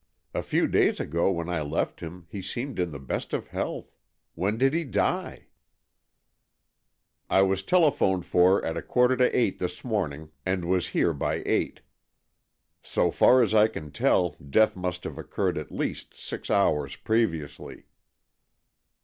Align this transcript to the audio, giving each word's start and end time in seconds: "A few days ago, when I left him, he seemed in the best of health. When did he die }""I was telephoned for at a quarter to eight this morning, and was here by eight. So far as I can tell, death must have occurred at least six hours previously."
"A 0.33 0.41
few 0.41 0.65
days 0.65 0.99
ago, 0.99 1.29
when 1.29 1.47
I 1.47 1.61
left 1.61 1.99
him, 1.99 2.25
he 2.27 2.41
seemed 2.41 2.79
in 2.79 2.89
the 2.89 2.97
best 2.97 3.33
of 3.33 3.49
health. 3.49 3.93
When 4.33 4.57
did 4.57 4.73
he 4.73 4.83
die 4.83 5.45
}""I 7.29 7.43
was 7.43 7.61
telephoned 7.61 8.25
for 8.25 8.65
at 8.65 8.75
a 8.77 8.81
quarter 8.81 9.15
to 9.17 9.37
eight 9.37 9.59
this 9.59 9.83
morning, 9.83 10.31
and 10.43 10.65
was 10.65 10.87
here 10.87 11.13
by 11.13 11.43
eight. 11.45 11.81
So 12.81 13.11
far 13.11 13.43
as 13.43 13.53
I 13.53 13.67
can 13.67 13.91
tell, 13.91 14.31
death 14.43 14.75
must 14.75 15.03
have 15.03 15.19
occurred 15.19 15.55
at 15.59 15.71
least 15.71 16.15
six 16.15 16.49
hours 16.49 16.95
previously." 16.95 17.85